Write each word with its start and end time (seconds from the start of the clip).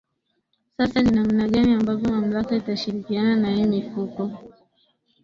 sasa 0.77 0.99
ni 1.01 1.11
namna 1.11 1.47
gani 1.47 1.73
ambavyo 1.73 2.09
mamlaka 2.09 2.55
itashirikiana 2.55 3.35
na 3.35 3.51
hii 3.55 3.63
mifuko 3.65 4.31